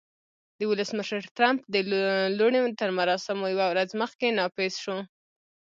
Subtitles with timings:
[0.57, 1.75] د ولسمشر ټرمپ د
[2.37, 4.97] لوړې تر مراسمو یوه ورځ مخکې نافذ شو